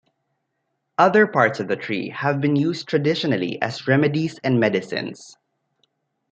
[0.97, 5.37] Other parts of the tree have been used traditionally as remedies and medicines.